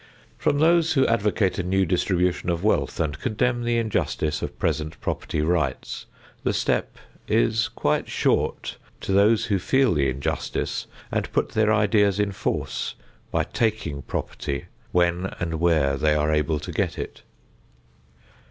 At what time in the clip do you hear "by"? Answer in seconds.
13.29-13.43